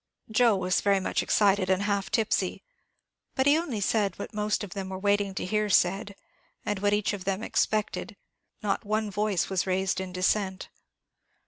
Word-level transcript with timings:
Joe 0.31 0.55
was 0.55 0.81
very 0.81 0.99
much 0.99 1.21
excited 1.21 1.69
and 1.69 1.83
half 1.83 2.09
tipsy; 2.09 2.63
but 3.35 3.45
he 3.45 3.55
only 3.55 3.79
said 3.79 4.17
what 4.17 4.33
most 4.33 4.63
of 4.63 4.71
them 4.71 4.89
were 4.89 4.97
waiting 4.97 5.35
to 5.35 5.45
hear 5.45 5.69
said, 5.69 6.15
and 6.65 6.79
what 6.79 6.91
each 6.91 7.13
of 7.13 7.23
them 7.23 7.43
expected; 7.43 8.17
not 8.63 8.83
one 8.83 9.11
voice 9.11 9.47
was 9.47 9.67
raised 9.67 10.01
in 10.01 10.11
dissent. 10.11 10.69